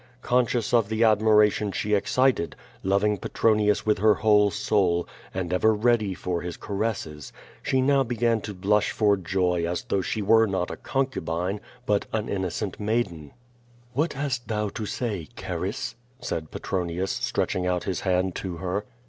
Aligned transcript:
Conscious 0.23 0.73
of 0.73 0.89
the 0.89 1.03
admiration 1.03 1.71
she 1.71 1.93
excited, 1.93 2.55
loving 2.81 3.19
Petronius 3.19 3.85
with 3.85 3.99
her 3.99 4.15
whole 4.15 4.49
soul, 4.49 5.07
and 5.31 5.53
ever 5.53 5.75
ready 5.75 6.15
for 6.15 6.41
his 6.41 6.57
caresses, 6.57 7.31
she 7.61 7.81
now 7.83 8.01
began 8.01 8.41
to 8.41 8.55
blush 8.55 8.89
for 8.89 9.15
joy 9.15 9.63
as 9.67 9.83
though 9.83 10.01
she 10.01 10.23
were 10.23 10.47
not 10.47 10.71
a 10.71 10.75
con 10.77 11.05
cubine, 11.05 11.59
but 11.85 12.07
an 12.13 12.29
innocent 12.29 12.79
maiden. 12.79 13.29
370 13.93 13.93
Of/o 13.93 13.95
VAOrs. 13.95 13.97
What 13.99 14.13
hast 14.13 14.47
thou 14.47 14.69
to 14.69 14.85
say, 14.87 15.29
Charis?'" 15.35 15.95
said 16.19 16.49
Petronius, 16.49 17.11
stretching 17.11 17.67
out 17.67 17.83
his 17.83 17.99
hand 17.99 18.33
to 18.37 18.57
her. 18.57 18.85